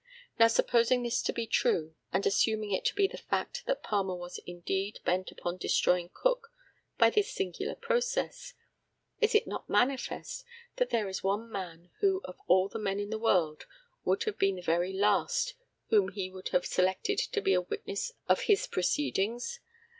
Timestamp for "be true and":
1.31-2.25